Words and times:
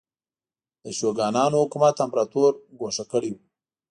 د 0.83 0.85
شوګانانو 0.97 1.61
حکومت 1.63 1.95
امپراتور 2.05 2.51
ګوښه 2.79 3.03
کړی 3.11 3.31
و. 3.33 3.37